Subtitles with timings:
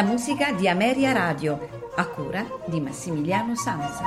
[0.00, 4.02] La musica di Ameria Radio, a cura di Massimiliano Sanza.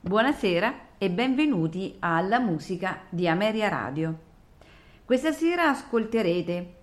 [0.00, 4.18] Buonasera e benvenuti alla musica di Ameria Radio.
[5.06, 6.74] Questa sera ascolterete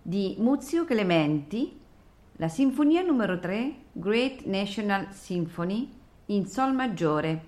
[0.00, 1.82] di Muzio Clementi
[2.38, 5.88] la Sinfonia numero 3, Great National Symphony,
[6.26, 7.42] in Sol maggiore,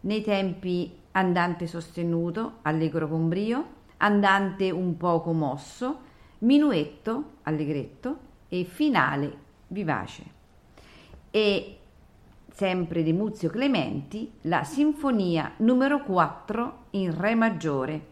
[0.00, 6.00] nei tempi andante sostenuto, allegro con brio, andante un poco mosso,
[6.40, 8.18] minuetto, allegretto
[8.48, 9.36] e finale
[9.68, 10.24] vivace.
[11.30, 11.78] E
[12.52, 18.06] sempre di Muzio Clementi, la Sinfonia numero 4 in Re maggiore,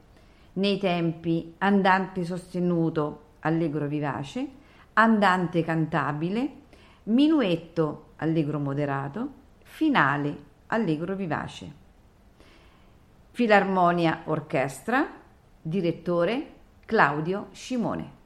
[0.54, 4.62] nei tempi andante sostenuto, allegro vivace,
[4.94, 6.62] andante cantabile,
[7.04, 11.82] minuetto allegro moderato, finale allegro vivace.
[13.30, 15.06] Filarmonia Orchestra,
[15.60, 16.52] direttore
[16.84, 18.22] Claudio Scimone.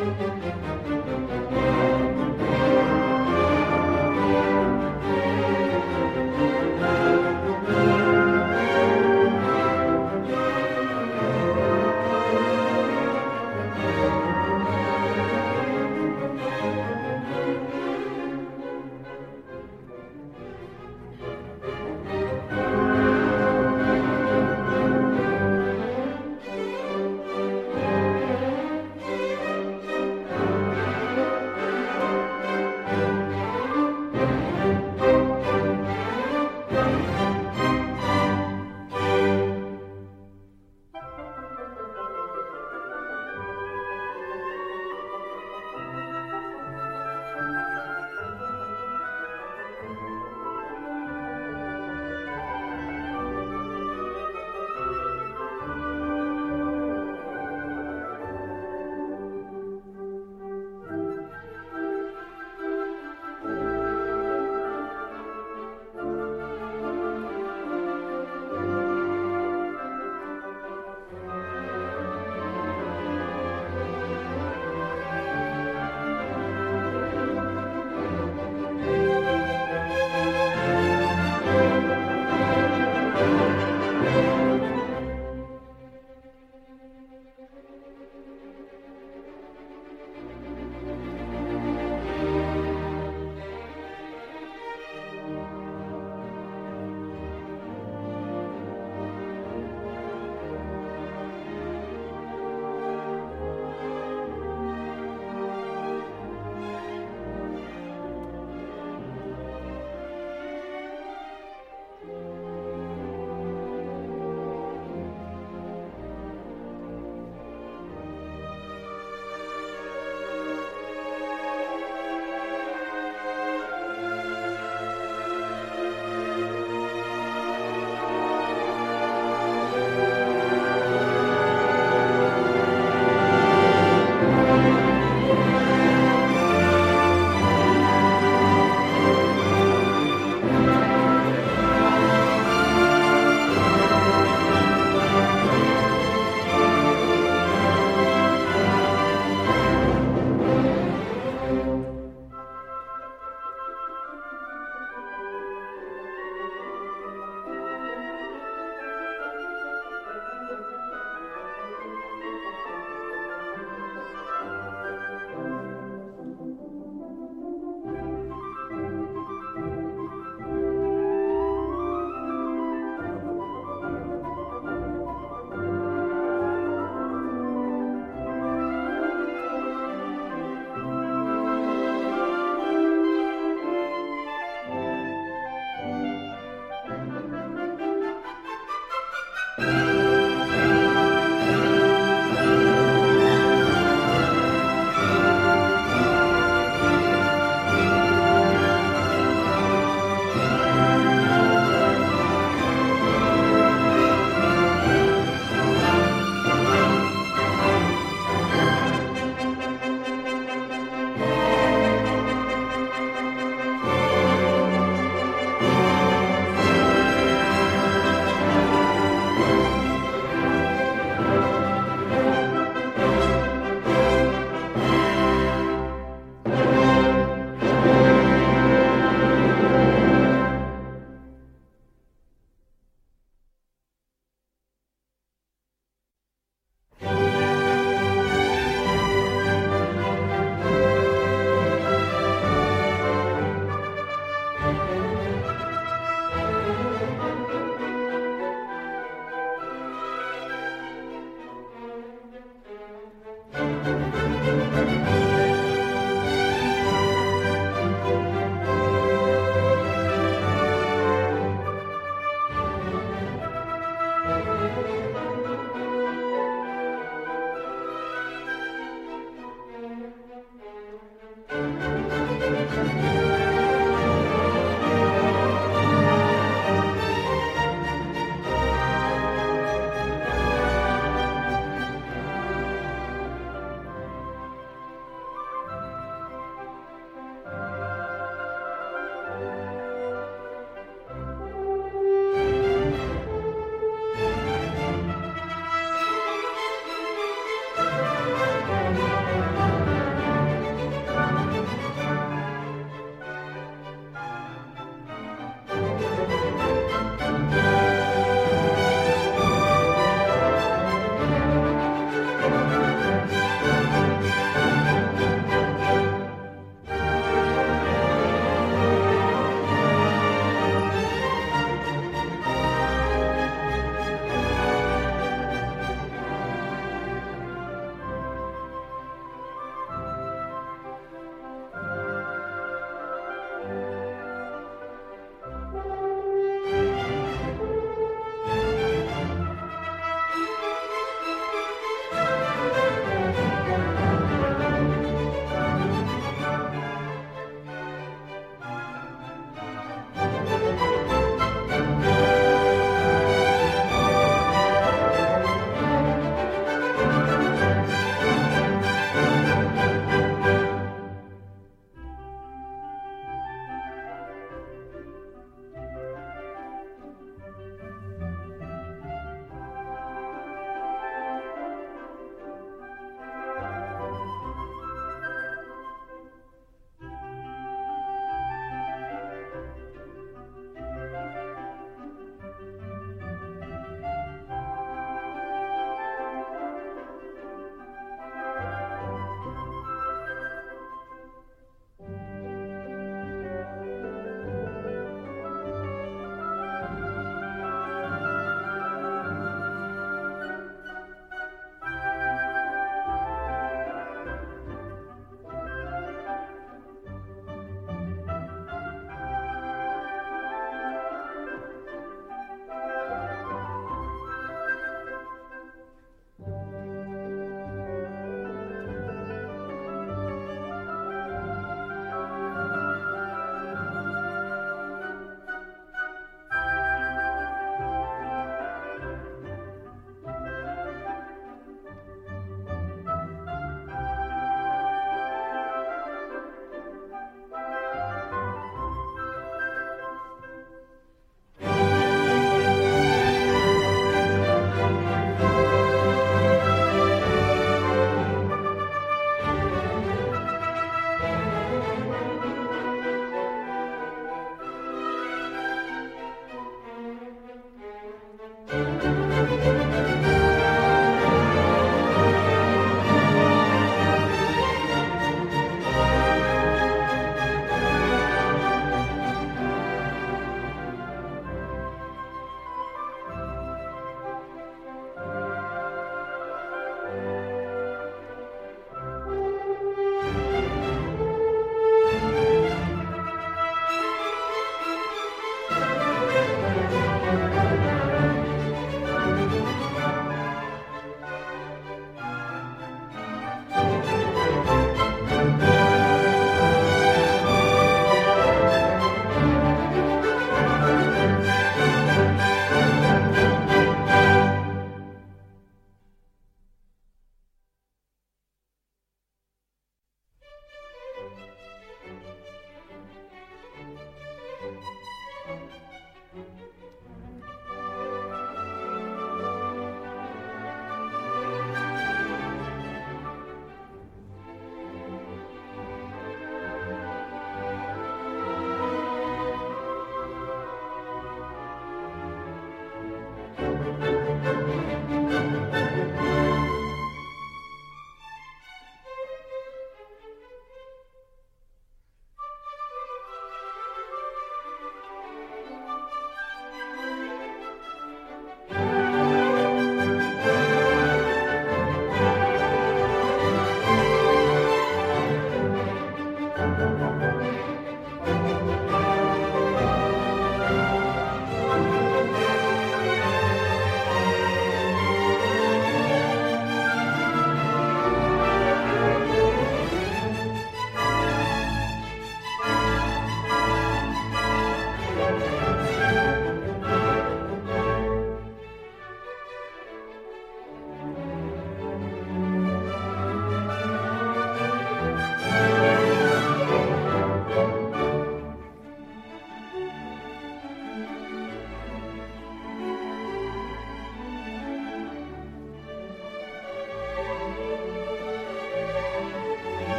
[0.00, 0.79] Música